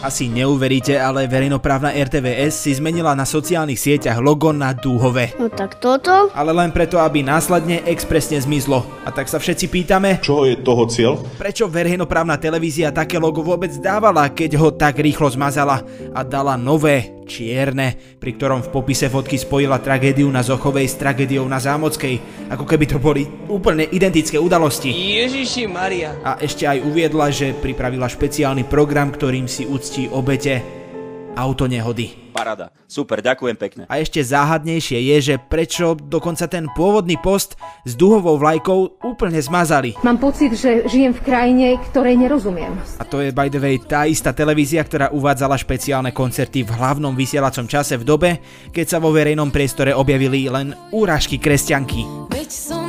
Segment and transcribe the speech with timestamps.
[0.00, 5.36] Asi neuveríte, ale verejnoprávna RTVS si zmenila na sociálnych sieťach logo na dúhove.
[5.36, 6.32] No tak toto?
[6.32, 8.80] Ale len preto, aby následne expresne zmizlo.
[9.04, 11.20] A tak sa všetci pýtame, Čo je toho cieľ?
[11.36, 15.84] prečo verejnoprávna televízia také logo vôbec dávala, keď ho tak rýchlo zmazala
[16.16, 21.46] a dala nové, čierne, pri ktorom v popise fotky spojila tragédiu na Zochovej s tragédiou
[21.46, 24.90] na Zámockej, ako keby to boli úplne identické udalosti.
[24.90, 26.18] Ježiši Maria.
[26.26, 30.79] A ešte aj uviedla, že pripravila špeciálny program, ktorým si uctí obete
[31.34, 32.30] autonehody.
[32.30, 32.70] Parada.
[32.86, 33.82] Super, ďakujem pekne.
[33.90, 39.98] A ešte záhadnejšie je, že prečo dokonca ten pôvodný post s duhovou vlajkou úplne zmazali.
[40.00, 42.72] Mám pocit, že žijem v krajine, ktorej nerozumiem.
[42.98, 47.12] A to je by the way tá istá televízia, ktorá uvádzala špeciálne koncerty v hlavnom
[47.14, 48.30] vysielacom čase v dobe,
[48.70, 52.30] keď sa vo verejnom priestore objavili len úražky kresťanky.
[52.30, 52.79] Veď som.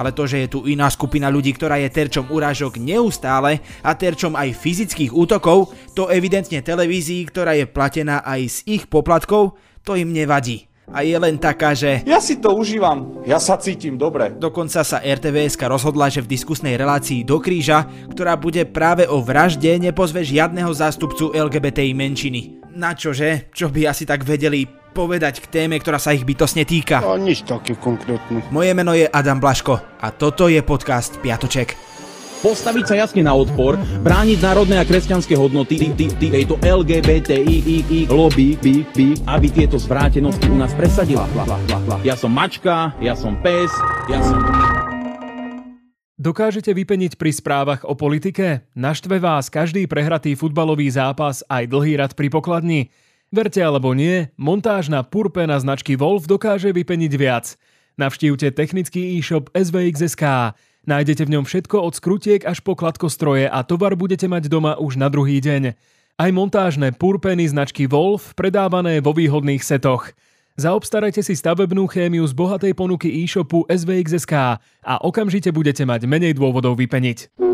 [0.00, 4.32] Ale to, že je tu iná skupina ľudí, ktorá je terčom urážok neustále a terčom
[4.32, 10.16] aj fyzických útokov, to evidentne televízii, ktorá je platená aj z ich poplatkov, to im
[10.16, 10.64] nevadí.
[10.90, 14.32] A je len taká, že Ja si to užívam, ja sa cítim dobre.
[14.34, 19.76] Dokonca sa RTVS rozhodla, že v diskusnej relácii do kríža, ktorá bude práve o vražde,
[19.76, 22.72] nepozve žiadneho zástupcu LGBTI menšiny.
[22.74, 23.52] Na čože?
[23.52, 27.00] Čo by asi tak vedeli povedať k téme, ktorá sa ich bytosne týka?
[27.00, 28.42] A nič také konkrétne.
[28.50, 31.90] Moje meno je Adam Blaško a toto je podcast Piatoček.
[32.40, 38.08] Postaviť sa jasne na odpor, brániť národné a kresťanské hodnoty, ty, ty, ty, tejto LGBTI
[38.08, 41.28] lobby, by, by, aby tieto zvrátenosti u nás presadila.
[42.00, 43.68] Ja som mačka, ja som pes,
[44.08, 44.40] ja som...
[46.16, 48.64] Dokážete vypeniť pri správach o politike?
[48.72, 52.88] Naštve vás každý prehratý futbalový zápas aj dlhý rad pri pokladni?
[53.30, 57.54] Verte alebo nie, montáž na purpe na značky Wolf dokáže vypeniť viac.
[57.94, 60.58] Navštívte technický e-shop SVXSK.
[60.90, 64.98] Nájdete v ňom všetko od skrutiek až po kladkostroje a tovar budete mať doma už
[64.98, 65.78] na druhý deň.
[66.18, 70.10] Aj montážne purpeny značky Wolf predávané vo výhodných setoch.
[70.58, 76.74] Zaobstarajte si stavebnú chémiu z bohatej ponuky e-shopu SVXSK a okamžite budete mať menej dôvodov
[76.82, 77.49] vypeniť.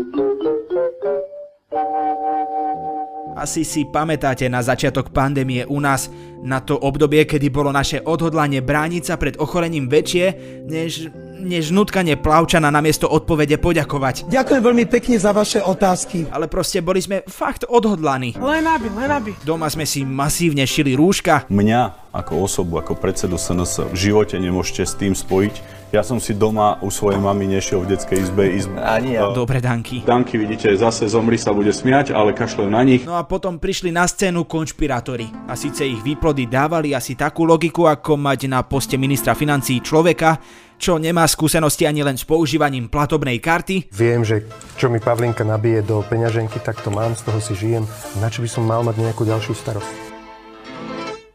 [3.37, 6.09] Asi si pamätáte na začiatok pandémie u nás,
[6.43, 10.25] na to obdobie, kedy bolo naše odhodlanie brániť sa pred ochorením väčšie,
[10.69, 11.09] než,
[11.41, 14.29] než nutkanie plavčana namiesto odpovede poďakovať.
[14.29, 16.29] Ďakujem veľmi pekne za vaše otázky.
[16.29, 18.37] Ale proste boli sme fakt odhodlaní.
[18.37, 19.31] Len aby, len aby.
[19.41, 24.83] Doma sme si masívne šili rúška, Mňa ako osobu, ako predsedu SNS v živote nemôžete
[24.83, 25.85] s tým spojiť.
[25.95, 28.43] Ja som si doma u svojej mamy nešiel v detskej izbe.
[28.51, 28.75] izbe.
[28.83, 29.31] Ani ja.
[29.31, 30.03] dobre danky.
[30.03, 33.07] Danky, vidíte, zase zomri sa bude smiať, ale kašľujú na nich.
[33.07, 35.31] No a potom prišli na scénu konšpirátori.
[35.47, 40.35] A síce ich výplody dávali asi takú logiku, ako mať na poste ministra financí človeka,
[40.75, 44.43] čo nemá skúsenosti ani len s používaním platobnej karty, Viem, že
[44.75, 47.87] čo mi Pavlinka nabije do peňaženky, tak to mám, z toho si žijem.
[48.19, 49.95] Na čo by som mal mať nejakú ďalšiu starosť?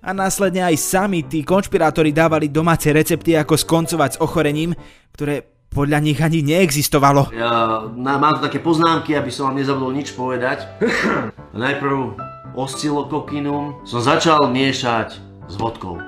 [0.02, 4.74] a následne aj sami tí konšpirátori dávali domáce recepty, ako skoncovať s ochorením,
[5.14, 7.30] ktoré podľa nich ani neexistovalo.
[7.30, 10.66] Ja na, mám tu také poznámky, aby som vám nezabudol nič povedať.
[11.54, 12.18] Najprv
[12.54, 15.16] oscilokokinum som začal miešať
[15.48, 16.00] s vodkou.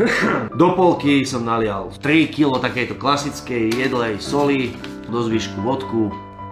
[0.60, 4.72] Do polky som nalial 3 kg takejto klasickej jedlej soli,
[5.10, 6.08] do zvyšku vodku,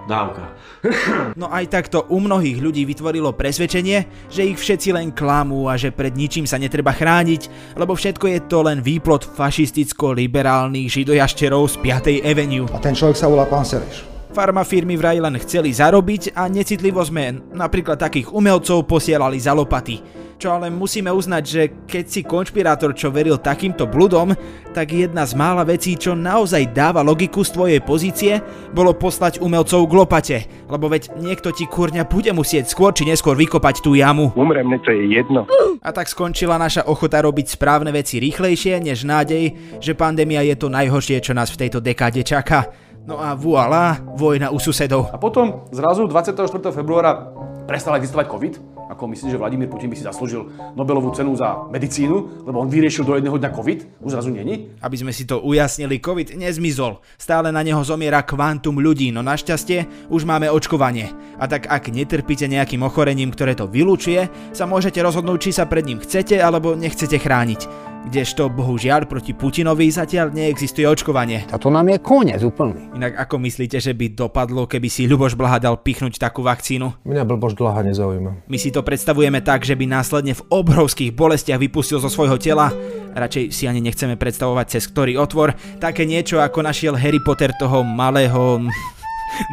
[0.09, 0.53] dávka.
[1.41, 5.95] No aj takto u mnohých ľudí vytvorilo presvedčenie, že ich všetci len klamú a že
[5.95, 11.77] pred ničím sa netreba chrániť, lebo všetko je to len výplod fašisticko-liberálnych židojašterov z
[12.21, 12.27] 5.
[12.27, 12.67] Avenue.
[12.75, 14.18] A ten človek sa volá pán Sereš.
[14.29, 20.27] Farmafirmy vraj len chceli zarobiť a necitlivo sme napríklad takých umelcov posielali za lopaty.
[20.39, 24.31] Čo ale musíme uznať, že keď si konšpirátor, čo veril takýmto bludom,
[24.71, 28.39] tak jedna z mála vecí, čo naozaj dáva logiku z tvojej pozície,
[28.71, 30.39] bolo poslať umelcov k lopate.
[30.71, 34.31] Lebo veď niekto ti kurňa bude musieť skôr či neskôr vykopať tú jamu.
[34.39, 35.43] Umrem, mne to je jedno.
[35.83, 40.71] A tak skončila naša ochota robiť správne veci rýchlejšie, než nádej, že pandémia je to
[40.71, 42.71] najhoršie, čo nás v tejto dekáde čaká.
[43.07, 45.13] No a voilà, vojna u susedov.
[45.13, 46.73] A potom zrazu 24.
[46.75, 47.31] februára
[47.69, 48.55] prestal existovať COVID.
[48.89, 53.05] Ako myslím, že Vladimír Putin by si zaslúžil Nobelovú cenu za medicínu, lebo on vyriešil
[53.05, 54.73] do jedného dňa COVID, už zrazu není.
[54.81, 57.05] Aby sme si to ujasnili, COVID nezmizol.
[57.21, 61.13] Stále na neho zomiera kvantum ľudí, no našťastie už máme očkovanie.
[61.37, 64.25] A tak ak netrpíte nejakým ochorením, ktoré to vylúčuje,
[64.57, 67.89] sa môžete rozhodnúť, či sa pred ním chcete alebo nechcete chrániť.
[68.07, 71.51] Kdežto bohužiaľ proti Putinovi zatiaľ neexistuje očkovanie.
[71.51, 72.95] A to nám je koniec úplný.
[72.95, 77.03] Inak ako myslíte, že by dopadlo, keby si Ľuboš Blaha dal pichnúť takú vakcínu?
[77.03, 78.47] Mňa blbož dlhá nezaujíma.
[78.47, 82.71] My si to predstavujeme tak, že by následne v obrovských bolestiach vypustil zo svojho tela,
[83.19, 87.83] radšej si ani nechceme predstavovať cez ktorý otvor, také niečo ako našiel Harry Potter toho
[87.83, 88.63] malého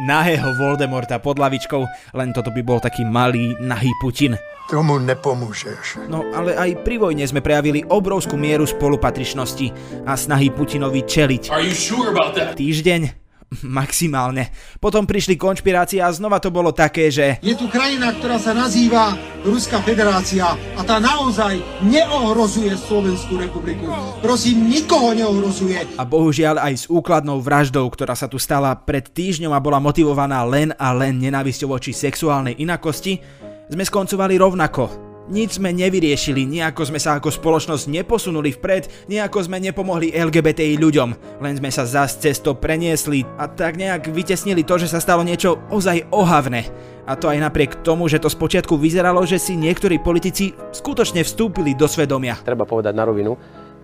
[0.02, 1.82] Nahého Voldemorta pod lavičkou,
[2.14, 4.38] len toto by bol taký malý, nahý Putin.
[4.66, 6.10] Tomu nepomôžeš.
[6.10, 9.70] No ale aj pri vojne sme prejavili obrovskú mieru spolupatričnosti
[10.02, 11.54] a snahy Putinovi čeliť.
[11.54, 12.58] Are you sure about that?
[12.58, 13.25] Týždeň?
[13.62, 14.50] Maximálne.
[14.82, 17.38] Potom prišli konšpirácie a znova to bolo také, že...
[17.46, 19.14] Je tu krajina, ktorá sa nazýva
[19.46, 23.86] Ruská federácia a tá naozaj neohrozuje Slovenskú republiku.
[24.18, 25.78] Prosím, nikoho neohrozuje.
[25.94, 30.42] A bohužiaľ aj s úkladnou vraždou, ktorá sa tu stala pred týždňom a bola motivovaná
[30.42, 33.22] len a len nenávisťou voči sexuálnej inakosti,
[33.70, 35.05] sme skoncovali rovnako.
[35.26, 41.42] Nič sme nevyriešili, nejako sme sa ako spoločnosť neposunuli vpred, nejako sme nepomohli LGBTI ľuďom,
[41.42, 45.58] len sme sa zas cesto preniesli a tak nejak vytesnili to, že sa stalo niečo
[45.66, 46.70] ozaj ohavné.
[47.10, 51.74] A to aj napriek tomu, že to spočiatku vyzeralo, že si niektorí politici skutočne vstúpili
[51.74, 52.38] do svedomia.
[52.46, 53.34] Treba povedať na rovinu,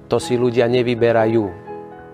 [0.07, 1.43] to si ľudia nevyberajú,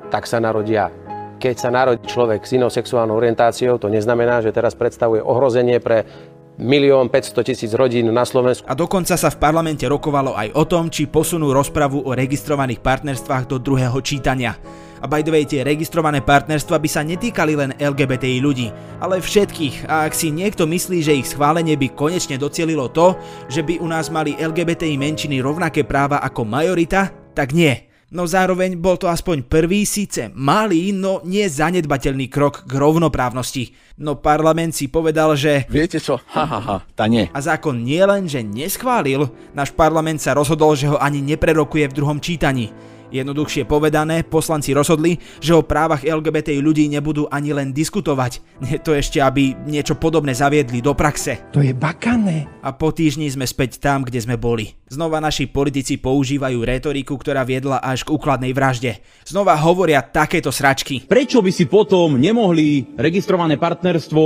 [0.08, 0.88] tak sa narodia.
[1.36, 6.08] Keď sa narodí človek s inou sexuálnou orientáciou, to neznamená, že teraz predstavuje ohrozenie pre
[6.58, 8.66] milión 500 tisíc rodín na Slovensku.
[8.66, 13.46] A dokonca sa v parlamente rokovalo aj o tom, či posunú rozpravu o registrovaných partnerstvách
[13.46, 14.58] do druhého čítania.
[14.98, 19.86] A by the way, tie registrované partnerstva by sa netýkali len LGBTI ľudí, ale všetkých.
[19.86, 23.14] A ak si niekto myslí, že ich schválenie by konečne docielilo to,
[23.46, 27.87] že by u nás mali LGBTI menšiny rovnaké práva ako majorita, tak nie.
[28.08, 33.76] No zároveň bol to aspoň prvý, síce malý, no nie zanedbateľný krok k rovnoprávnosti.
[34.00, 35.68] No parlament si povedal, že...
[35.68, 36.16] Viete čo?
[36.32, 37.28] Ha, ha, ha, tá nie.
[37.28, 41.96] A zákon nie len, že neschválil, náš parlament sa rozhodol, že ho ani neprerokuje v
[42.00, 42.72] druhom čítaní.
[43.08, 48.60] Jednoduchšie povedané, poslanci rozhodli, že o právach LGBT ľudí nebudú ani len diskutovať.
[48.60, 51.40] Nie to ešte, aby niečo podobné zaviedli do praxe.
[51.56, 52.44] To je bakané.
[52.60, 54.76] A po týždni sme späť tam, kde sme boli.
[54.92, 59.00] Znova naši politici používajú retoriku, ktorá viedla až k úkladnej vražde.
[59.24, 61.08] Znova hovoria takéto sračky.
[61.08, 64.20] Prečo by si potom nemohli registrované partnerstvo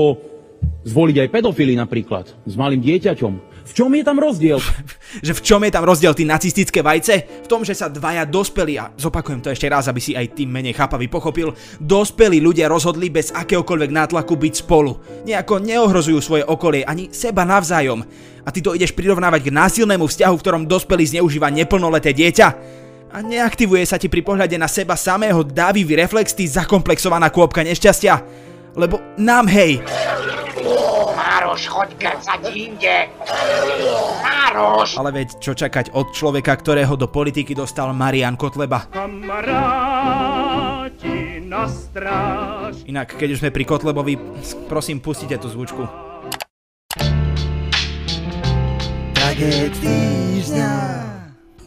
[0.82, 3.51] zvoliť aj pedofily napríklad s malým dieťaťom?
[3.62, 4.58] V čom je tam rozdiel?
[5.26, 7.46] že v čom je tam rozdiel, ty nacistické vajce?
[7.46, 10.50] V tom, že sa dvaja dospelí, a zopakujem to ešte raz, aby si aj tým
[10.50, 14.98] menej chápavý pochopil, dospelí ľudia rozhodli bez akéhokoľvek nátlaku byť spolu.
[15.22, 18.02] Nejako neohrozujú svoje okolie, ani seba navzájom.
[18.42, 22.48] A ty to ideš prirovnávať k násilnému vzťahu, v ktorom dospelý zneužíva neplnoleté dieťa?
[23.12, 28.18] A neaktivuje sa ti pri pohľade na seba samého dávivý reflex, ty zakomplexovaná kôpka nešťastia?
[28.72, 29.84] Lebo nám hej,
[31.52, 33.12] Mároš, choď grcať inde!
[34.24, 34.96] Mároš!
[34.96, 38.88] Ale veď čo čakať od človeka, ktorého do politiky dostal Marian Kotleba?
[38.88, 40.24] Kamaráti
[41.44, 42.88] na stráž.
[42.88, 44.16] Inak, keď už sme pri Kotlebovi,
[44.64, 45.84] prosím, pustite tú zvučku.
[49.12, 50.72] Tragéd týždňa.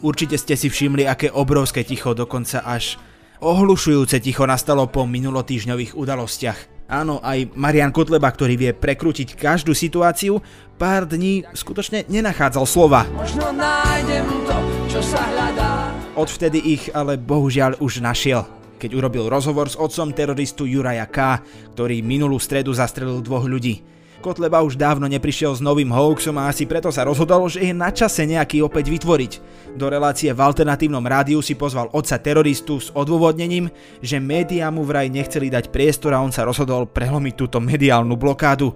[0.02, 2.98] Určite ste si všimli, aké obrovské ticho, dokonca až
[3.38, 6.74] ohlušujúce ticho nastalo po minulotýžňových udalostiach.
[6.86, 10.38] Áno, aj Marian Kotleba, ktorý vie prekrútiť každú situáciu,
[10.78, 13.02] pár dní skutočne nenachádzal slova.
[13.10, 15.90] Možno nájdem to, čo sa hľadá.
[16.14, 18.46] Odvtedy ich ale bohužiaľ už našiel
[18.76, 21.40] keď urobil rozhovor s otcom teroristu Juraja K.,
[21.72, 23.95] ktorý minulú stredu zastrelil dvoch ľudí.
[24.24, 27.92] Kotleba už dávno neprišiel s novým hoaxom a asi preto sa rozhodol, že je na
[27.92, 29.32] čase nejaký opäť vytvoriť.
[29.76, 33.68] Do relácie v alternatívnom rádiu si pozval otca teroristu s odôvodnením,
[34.00, 38.72] že médiá mu vraj nechceli dať priestor a on sa rozhodol prelomiť túto mediálnu blokádu.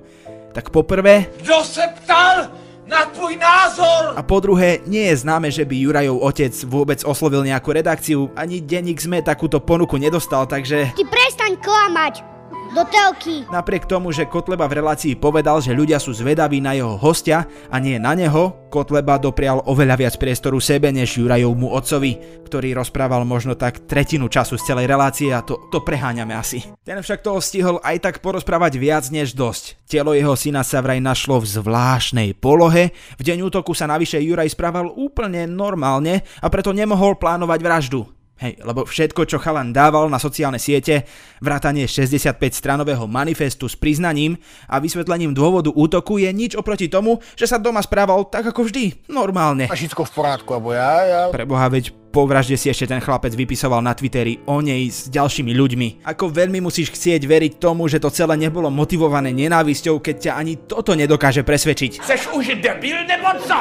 [0.53, 1.33] Tak poprvé...
[1.41, 2.51] Kto sa ptal
[2.85, 4.19] na tvoj názor?
[4.19, 8.61] A po druhé, nie je známe, že by Jurajov otec vôbec oslovil nejakú redakciu, ani
[8.61, 10.95] denník sme takúto ponuku nedostal, takže...
[10.95, 12.30] Ty prestaň klamať!
[12.71, 13.43] Do telky.
[13.51, 17.83] Napriek tomu, že Kotleba v relácii povedal, že ľudia sú zvedaví na jeho hostia a
[17.83, 23.59] nie na neho, Kotleba doprial oveľa viac priestoru sebe než Jurajovmu otcovi, ktorý rozprával možno
[23.59, 26.63] tak tretinu času z celej relácie a to, to preháňame asi.
[26.87, 29.91] Ten však toho stihol aj tak porozprávať viac než dosť.
[29.91, 34.55] Telo jeho syna sa vraj našlo v zvláštnej polohe, v deň útoku sa navyše Juraj
[34.55, 38.20] správal úplne normálne a preto nemohol plánovať vraždu.
[38.41, 41.05] Hej, lebo všetko, čo chalan dával na sociálne siete,
[41.45, 47.61] vrátanie 65-stranového manifestu s priznaním a vysvetlením dôvodu útoku je nič oproti tomu, že sa
[47.61, 49.69] doma správal tak ako vždy, normálne.
[49.69, 51.21] A všetko v porádku, alebo ja, ja...
[51.29, 55.53] Preboha, veď po vražde si ešte ten chlapec vypisoval na Twitteri o nej s ďalšími
[55.53, 55.89] ľuďmi.
[56.09, 60.65] Ako veľmi musíš chcieť veriť tomu, že to celé nebolo motivované nenávisťou, keď ťa ani
[60.65, 62.01] toto nedokáže presvedčiť.
[62.01, 63.59] Seš už debil nebo co?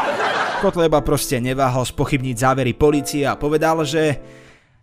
[0.63, 4.17] Kotleba proste neváhal spochybniť závery policie a povedal, že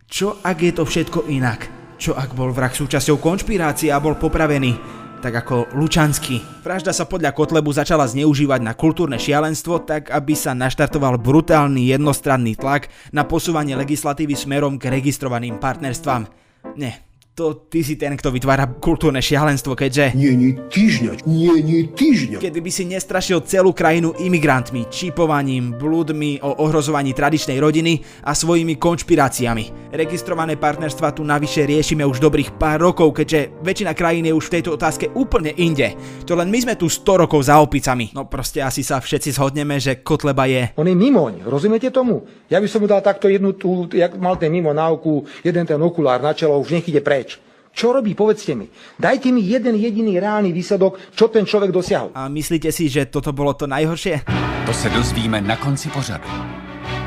[0.07, 1.67] čo ak je to všetko inak?
[1.99, 4.79] Čo ak bol vrah súčasťou konšpirácie a bol popravený?
[5.19, 6.63] Tak ako Lučanský.
[6.63, 12.55] Vražda sa podľa Kotlebu začala zneužívať na kultúrne šialenstvo, tak aby sa naštartoval brutálny jednostranný
[12.55, 16.31] tlak na posúvanie legislatívy smerom k registrovaným partnerstvám.
[16.79, 20.17] Nie, to ty si ten, kto vytvára kultúrne šialenstvo, keďže...
[20.17, 22.41] Nie, nie týždňa, nie, nie týždňa.
[22.41, 28.81] Kedy by si nestrašil celú krajinu imigrantmi, čipovaním, blúdmi o ohrozovaní tradičnej rodiny a svojimi
[28.81, 29.86] konšpiráciami.
[29.97, 34.55] Registrované partnerstva tu navyše riešime už dobrých pár rokov, keďže väčšina krajín je už v
[34.61, 35.97] tejto otázke úplne inde.
[36.29, 38.12] To len my sme tu 100 rokov za opicami.
[38.12, 40.76] No proste asi sa všetci zhodneme, že Kotleba je...
[40.76, 42.29] On je mimoň, rozumiete tomu?
[42.53, 45.81] Ja by som mu dal takto jednu tú, jak mal ten mimo náuku, jeden ten
[45.81, 47.41] okulár na čelo, už nech ide preč.
[47.73, 48.69] Čo robí, povedzte mi.
[49.00, 52.12] Dajte mi jeden jediný reálny výsledok, čo ten človek dosiahol.
[52.12, 54.29] A myslíte si, že toto bolo to najhoršie?
[54.69, 56.56] To se dozvíme na konci pořadu.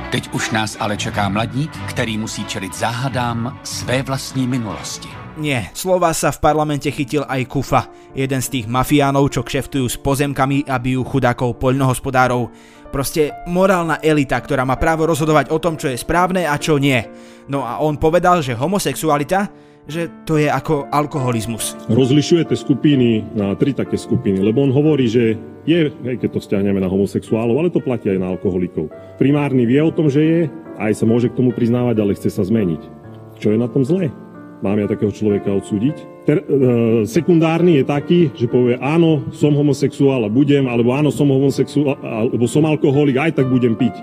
[0.09, 5.09] Teď už nás ale čeká mladík, který musí čelit záhadám své vlastní minulosti.
[5.37, 10.01] Nie, slova sa v parlamente chytil aj Kufa, jeden z tých mafiánov, čo kšeftujú s
[10.01, 12.49] pozemkami a bijú chudákov poľnohospodárov.
[12.89, 16.99] Proste morálna elita, ktorá má právo rozhodovať o tom, čo je správne a čo nie.
[17.45, 21.73] No a on povedal, že homosexualita že to je ako alkoholizmus.
[21.89, 25.33] Rozlišujete skupiny na tri také skupiny, lebo on hovorí, že
[25.65, 28.93] je, hej, keď to stiahneme na homosexuálov, ale to platí aj na alkoholikov.
[29.17, 30.39] Primárny vie o tom, že je,
[30.77, 32.81] aj sa môže k tomu priznávať, ale chce sa zmeniť.
[33.41, 34.13] Čo je na tom zlé?
[34.59, 35.95] Mám ja takého človeka odsúdiť?
[36.27, 36.45] Ter, e,
[37.07, 42.45] sekundárny je taký, že povie áno, som homosexuál a budem, alebo áno, som homosexuál, alebo
[42.45, 43.95] som alkoholik, aj tak budem piť.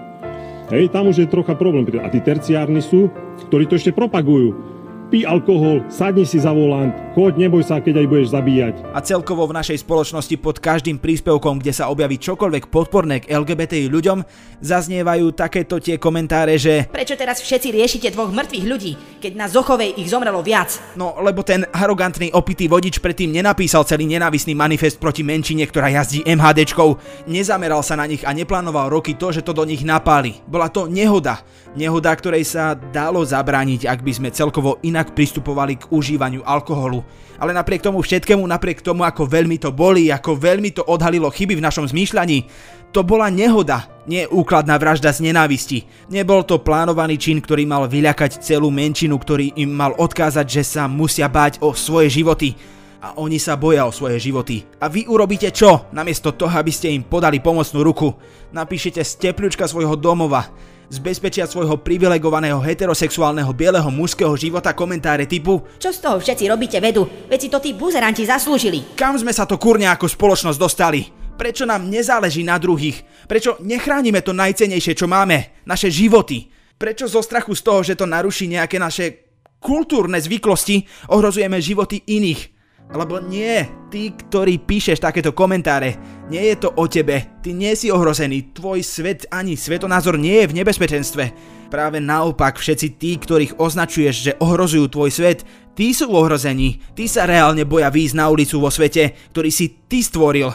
[0.72, 1.86] Hej, tam už je trocha problém.
[2.02, 3.06] A tí terciárni sú,
[3.52, 4.75] ktorí to ešte propagujú
[5.06, 8.74] pí alkohol, sadni si za volant, choď, neboj sa, keď aj budeš zabíjať.
[8.90, 13.86] A celkovo v našej spoločnosti pod každým príspevkom, kde sa objaví čokoľvek podporné k LGBTI
[13.86, 14.18] ľuďom,
[14.60, 19.94] zaznievajú takéto tie komentáre, že Prečo teraz všetci riešite dvoch mŕtvych ľudí, keď na Zochovej
[19.94, 20.74] ich zomrelo viac?
[20.98, 26.26] No, lebo ten arogantný opitý vodič predtým nenapísal celý nenávisný manifest proti menšine, ktorá jazdí
[26.26, 26.98] MHDčkou,
[27.30, 30.42] nezameral sa na nich a neplánoval roky to, že to do nich napáli.
[30.50, 31.46] Bola to nehoda.
[31.76, 37.04] Nehoda, ktorej sa dalo zabrániť, ak by sme celkovo inak pristupovali k užívaniu alkoholu.
[37.36, 41.52] Ale napriek tomu všetkému, napriek tomu, ako veľmi to boli, ako veľmi to odhalilo chyby
[41.52, 42.48] v našom zmýšľaní,
[42.96, 45.84] to bola nehoda, nie úkladná vražda z nenávisti.
[46.08, 50.88] Nebol to plánovaný čin, ktorý mal vyľakať celú menšinu, ktorý im mal odkázať, že sa
[50.88, 52.56] musia báť o svoje životy.
[53.04, 54.64] A oni sa boja o svoje životy.
[54.80, 55.92] A vy urobíte čo?
[55.92, 58.16] Namiesto toho, aby ste im podali pomocnú ruku.
[58.56, 59.36] Napíšete z
[59.68, 60.48] svojho domova
[60.86, 66.78] z bezpečia svojho privilegovaného heterosexuálneho bieleho mužského života komentáre typu Čo z toho všetci robíte
[66.78, 67.06] vedu?
[67.26, 68.94] Veď si to tí buzeranti zaslúžili.
[68.94, 71.06] Kam sme sa to kurne ako spoločnosť dostali?
[71.36, 73.04] Prečo nám nezáleží na druhých?
[73.28, 75.62] Prečo nechránime to najcenejšie, čo máme?
[75.68, 76.48] Naše životy?
[76.80, 79.28] Prečo zo strachu z toho, že to naruší nejaké naše
[79.60, 82.55] kultúrne zvyklosti, ohrozujeme životy iných?
[82.86, 85.98] Lebo nie, ty, ktorý píšeš takéto komentáre,
[86.30, 90.50] nie je to o tebe, ty nie si ohrozený, tvoj svet ani svetonázor nie je
[90.54, 91.24] v nebezpečenstve.
[91.66, 95.42] Práve naopak, všetci tí, ktorých označuješ, že ohrozujú tvoj svet,
[95.74, 99.98] tí sú ohrození, tí sa reálne boja výjsť na ulicu vo svete, ktorý si ty
[100.06, 100.54] stvoril.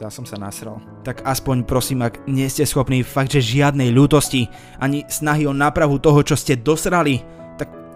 [0.00, 0.80] Ja som sa nasral.
[1.04, 4.48] Tak aspoň prosím, ak nie ste schopní fakt, že žiadnej ľútosti,
[4.80, 7.20] ani snahy o nápravu toho, čo ste dosrali,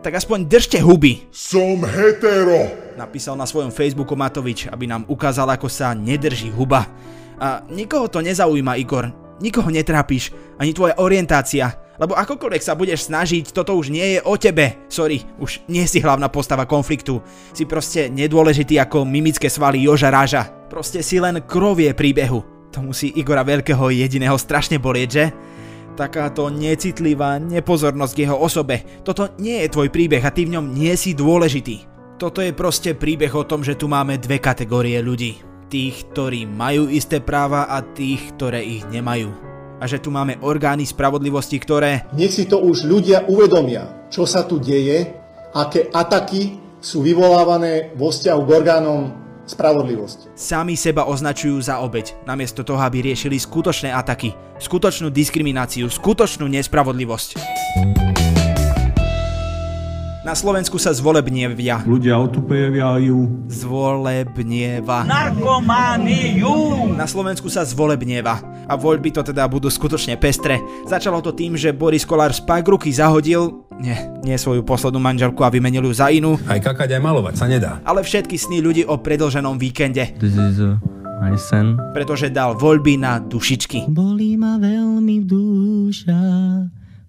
[0.05, 1.25] tak aspoň držte huby.
[1.33, 2.69] Som hetero.
[3.01, 6.85] Napísal na svojom Facebooku Matovič, aby nám ukázal, ako sa nedrží huba.
[7.41, 9.09] A nikoho to nezaujíma, Igor.
[9.41, 10.31] Nikoho netrápiš,
[10.61, 11.81] ani tvoja orientácia.
[11.97, 14.77] Lebo akokoľvek sa budeš snažiť, toto už nie je o tebe.
[14.93, 17.25] Sorry, už nie si hlavná postava konfliktu.
[17.57, 20.53] Si proste nedôležitý ako mimické svaly Joža Ráža.
[20.69, 22.45] Proste si len krovie príbehu.
[22.75, 25.25] To musí Igora Veľkého jediného strašne bolieť, že?
[25.95, 28.83] Takáto necitlivá nepozornosť k jeho osobe.
[29.07, 31.87] Toto nie je tvoj príbeh a ty v ňom nie si dôležitý.
[32.19, 35.39] Toto je proste príbeh o tom, že tu máme dve kategórie ľudí.
[35.71, 39.31] Tých, ktorí majú isté práva a tých, ktoré ich nemajú.
[39.79, 42.11] A že tu máme orgány spravodlivosti, ktoré...
[42.11, 45.15] Nech si to už ľudia uvedomia, čo sa tu deje,
[45.55, 50.37] aké ataky sú vyvolávané vo vzťahu k orgánom spravodlivosť.
[50.37, 57.29] Sami seba označujú za obeď, namiesto toho, aby riešili skutočné ataky, skutočnú diskrimináciu, skutočnú nespravodlivosť.
[60.25, 61.85] Na Slovensku sa zvolebnievia.
[61.85, 63.45] Ľudia otupievajú.
[63.45, 65.05] Zvolebnieva.
[65.05, 66.97] Narkomániu!
[66.97, 68.41] Na Slovensku sa zvolebnieva.
[68.69, 70.61] A voľby to teda budú skutočne pestre.
[70.89, 75.51] Začalo to tým, že Boris Kolár z ruky zahodil, nie, nie svoju poslednú manželku a
[75.51, 76.39] vymenil ju za inú.
[76.47, 77.73] Aj kakať, aj malovať sa nedá.
[77.83, 80.15] Ale všetky sny ľudí o predlženom víkende.
[80.23, 80.79] This is uh,
[81.35, 81.75] sen.
[81.97, 83.91] Pretože dal voľby na dušičky.
[83.91, 86.21] Bolí ma veľmi duša,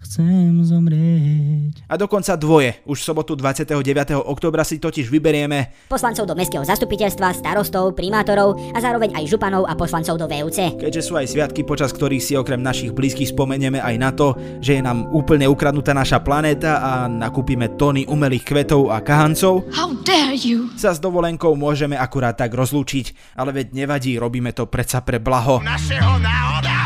[0.06, 1.82] chcem zomrieť.
[1.90, 2.78] A dokonca dvoje.
[2.86, 3.82] Už v sobotu 29.
[4.22, 9.74] oktobra si totiž vyberieme poslancov do mestského zastupiteľstva, starostov, primátorov a zároveň aj županov a
[9.74, 10.78] poslancov do VUC.
[10.78, 14.78] Keďže sú aj sviatky, počas ktorých si okrem našich blízkych spomenieme aj na to, že
[14.78, 20.38] je nám úplne ukradnutá naša planéta a nakúpime tony umelých kvetov a kahancov, How dare
[20.38, 20.70] you?
[20.78, 25.66] sa s dovolenkou môžeme akurát tak rozlúčiť, ale veď nevadí, robíme to predsa pre blaho.
[25.66, 26.85] Našeho náhoda!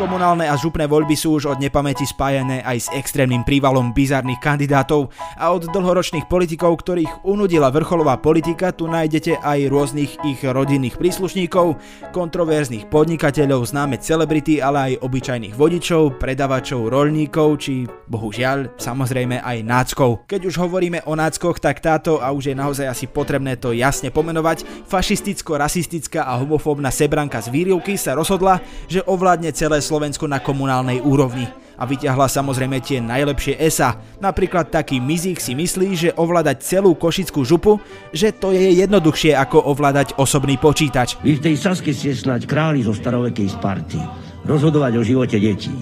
[0.00, 5.12] Komunálne a župné voľby sú už od nepamäti spájené aj s extrémnym prívalom bizarných kandidátov
[5.36, 11.76] a od dlhoročných politikov, ktorých unudila vrcholová politika, tu nájdete aj rôznych ich rodinných príslušníkov,
[12.16, 20.24] kontroverzných podnikateľov, známe celebrity, ale aj obyčajných vodičov, predavačov, roľníkov, či bohužiaľ samozrejme aj náckov.
[20.24, 24.08] Keď už hovoríme o náckoch, tak táto, a už je naozaj asi potrebné to jasne
[24.08, 31.02] pomenovať, fašisticko-rasistická a homofóbna sebranka z výrivky sa rozhodla, že ovládne celé Slovensku na komunálnej
[31.02, 33.98] úrovni a vyťahla samozrejme tie najlepšie ESA.
[34.22, 37.82] Napríklad taký Mizík si myslí, že ovládať celú košickú župu,
[38.14, 41.18] že to je jednoduchšie ako ovládať osobný počítač.
[41.26, 43.98] Vy v tej Saske ste snáď králi zo starovekej Sparty.
[44.46, 45.74] Rozhodovať o živote detí.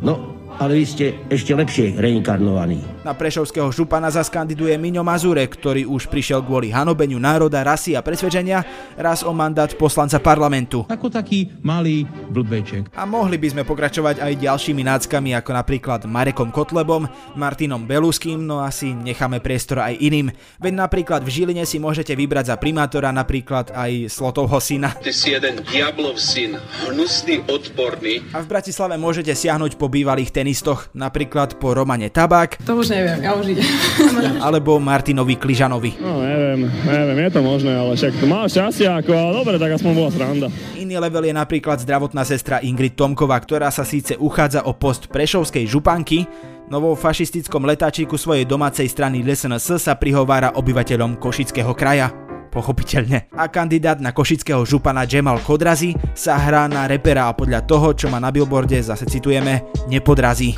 [0.00, 3.04] No, ale vy ste ešte lepšie reinkarnovaní.
[3.04, 8.64] Na Prešovského župana zaskandiduje Miňo Mazure, ktorý už prišiel kvôli hanobeniu národa, rasy a presvedčenia
[8.96, 10.88] raz o mandát poslanca parlamentu.
[10.88, 12.88] Ako taký malý blbeček.
[12.96, 17.04] A mohli by sme pokračovať aj ďalšími náckami, ako napríklad Marekom Kotlebom,
[17.36, 20.32] Martinom Beluským, no asi necháme priestor aj iným.
[20.56, 24.96] Veď napríklad v Žiline si môžete vybrať za primátora napríklad aj Slotovho syna.
[24.96, 26.56] Ty si jeden diablov syn,
[26.88, 28.24] hnusný, odporný.
[28.32, 32.60] A v Bratislave môžete siahnuť po bývalých tenistoch, napríklad po Romane Tabák.
[32.68, 33.64] To už neviem, ja už idem.
[34.46, 35.96] alebo Martinovi Kližanovi.
[36.04, 39.80] No neviem, neviem, je to možné, ale však to má šťastie ako, ale dobre, tak
[39.80, 40.46] aspoň bola sranda.
[40.76, 45.64] Iný level je napríklad zdravotná sestra Ingrid Tomková, ktorá sa síce uchádza o post prešovskej
[45.64, 46.28] županky,
[46.68, 52.23] no vo fašistickom letáčiku svojej domácej strany LSNS sa prihovára obyvateľom Košického kraja
[52.54, 53.34] pochopiteľne.
[53.34, 58.06] A kandidát na košického župana Jamal Kodrazi sa hrá na repera a podľa toho, čo
[58.06, 60.54] má na billboarde, zase citujeme, nepodrazí.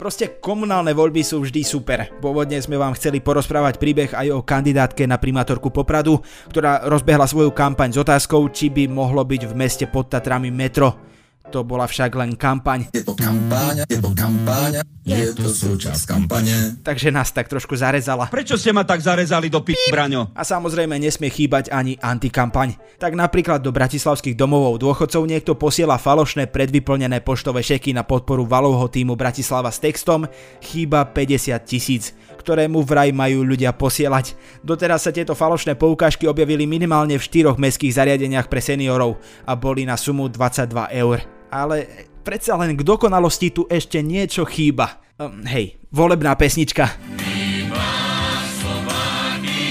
[0.00, 2.08] Proste komunálne voľby sú vždy super.
[2.24, 7.52] Pôvodne sme vám chceli porozprávať príbeh aj o kandidátke na primátorku Popradu, ktorá rozbehla svoju
[7.52, 11.19] kampaň s otázkou, či by mohlo byť v meste pod Tatrami metro.
[11.50, 12.94] To bola však len kampaň.
[12.94, 16.78] Je to kampaň, je to kampaň, je to súčasť kampane.
[16.78, 18.30] Takže nás tak trošku zarezala.
[18.30, 20.30] Prečo ste ma tak zarezali do p***, Braňo?
[20.30, 22.78] A samozrejme nesmie chýbať ani antikampaň.
[23.02, 28.86] Tak napríklad do bratislavských domovov dôchodcov niekto posiela falošné predvyplnené poštové šeky na podporu valovho
[28.86, 30.30] týmu Bratislava s textom
[30.62, 34.32] chýba 50 tisíc ktorému vraj majú ľudia posielať.
[34.64, 39.84] Doteraz sa tieto falošné poukážky objavili minimálne v štyroch mestských zariadeniach pre seniorov a boli
[39.84, 41.39] na sumu 22 eur.
[41.50, 45.02] Ale predsa len k dokonalosti tu ešte niečo chýba.
[45.18, 46.94] Um, hej, volebná pesnička.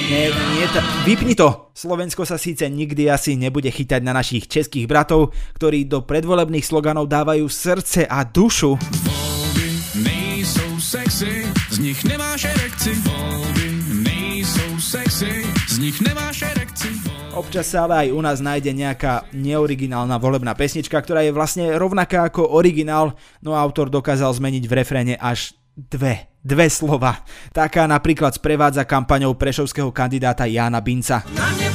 [0.10, 1.70] Nie, nie, t- vypni to!
[1.78, 7.06] Slovensko sa síce nikdy asi nebude chytať na našich českých bratov, ktorí do predvolebných sloganov
[7.06, 8.74] dávajú srdce a dušu.
[8.76, 9.70] Volby
[10.02, 12.92] nejsou sexy, z nich nemáš erekci.
[13.06, 13.70] Volby
[14.02, 16.99] nejsou sexy, z nich nemáš erekci.
[17.30, 22.28] Občas sa ale aj u nás nájde nejaká neoriginálna volebná pesnička, ktorá je vlastne rovnaká
[22.28, 27.22] ako originál, no autor dokázal zmeniť v refréne až dve, dve slova.
[27.54, 31.24] Taká napríklad sprevádza kampaňou prešovského kandidáta Jána Binca.
[31.32, 31.70] Na mne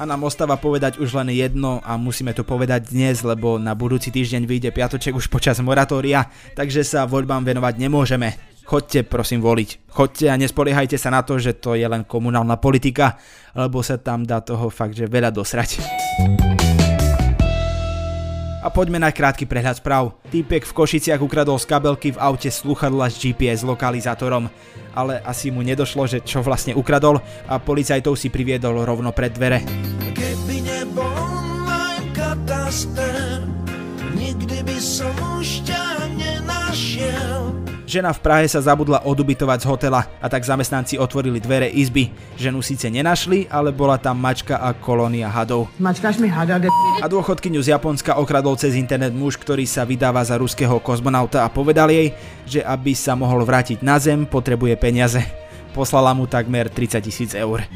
[0.00, 4.08] A nám ostáva povedať už len jedno a musíme to povedať dnes, lebo na budúci
[4.08, 6.24] týždeň vyjde piatoček už počas moratória,
[6.56, 8.32] takže sa voľbám venovať nemôžeme.
[8.64, 9.92] Chodte prosím voliť.
[9.92, 13.20] Chodte a nespoliehajte sa na to, že to je len komunálna politika,
[13.52, 15.84] lebo sa tam dá toho fakt, že veľa dosrať.
[18.60, 20.20] A poďme na krátky prehľad správ.
[20.28, 24.52] Týpek v Košiciach ukradol z kabelky v aute sluchadla s GPS lokalizátorom,
[24.92, 29.64] ale asi mu nedošlo, že čo vlastne ukradol a policajtov si priviedol rovno pred dvere.
[30.12, 33.48] Keby nebol online kataster
[34.12, 35.84] Nikdy by som už ťa
[36.20, 42.14] nenašiel Žena v Prahe sa zabudla odubitovať z hotela a tak zamestnanci otvorili dvere izby.
[42.38, 45.66] Ženu síce nenašli, ale bola tam mačka a kolónia hadov.
[45.74, 46.70] Mačkáš mi hada, de...
[47.02, 51.50] A dôchodkyňu z Japonska okradol cez internet muž, ktorý sa vydáva za ruského kozmonauta a
[51.50, 52.14] povedal jej,
[52.46, 55.26] že aby sa mohol vrátiť na Zem, potrebuje peniaze.
[55.74, 57.66] Poslala mu takmer 30 tisíc eur.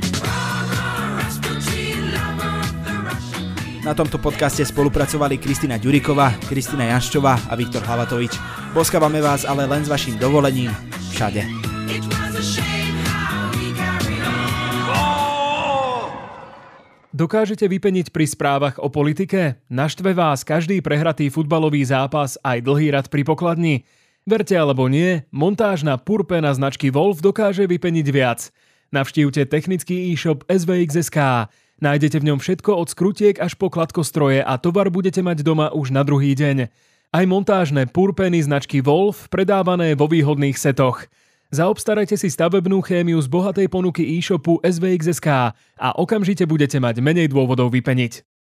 [3.85, 8.33] Na tomto podcaste spolupracovali Kristina Ďuriková, Kristina Janščová a Viktor Hlavatovič.
[8.73, 10.73] Boskávame vás ale len s vašim dovolením.
[11.13, 11.45] všade.
[17.13, 19.61] Dokážete vypeniť pri správach o politike?
[19.69, 23.85] Naštve vás každý prehratý futbalový zápas aj dlhý rad pri pokladni?
[24.25, 28.49] Verte alebo nie, montáž na purpe na značky Wolf dokáže vypeniť viac.
[28.97, 31.53] Navštívte technický e-shop SVXSK.
[31.83, 35.91] Nájdete v ňom všetko od skrutiek až po kladkostroje a tovar budete mať doma už
[35.91, 36.71] na druhý deň.
[37.15, 41.07] Aj montážne purpeny značky Wolf predávané vo výhodných setoch.
[41.55, 47.71] Zaobstarajte si stavebnú chémiu z bohatej ponuky e-shopu SVXSK a okamžite budete mať menej dôvodov
[47.71, 48.34] vypeniť.